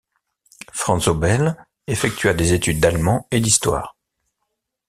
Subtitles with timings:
[0.73, 3.95] Franzobel effectua des études d'allemand et d'histoire.